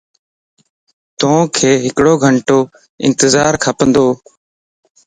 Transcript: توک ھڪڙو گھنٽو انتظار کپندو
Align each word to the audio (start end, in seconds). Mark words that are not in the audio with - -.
توک 1.19 1.53
ھڪڙو 1.85 2.13
گھنٽو 2.23 2.59
انتظار 3.05 3.53
کپندو 3.63 4.07